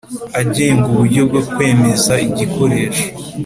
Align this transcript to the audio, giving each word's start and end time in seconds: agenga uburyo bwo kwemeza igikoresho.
agenga 0.41 0.85
uburyo 0.91 1.21
bwo 1.29 1.41
kwemeza 1.49 2.13
igikoresho. 2.27 3.05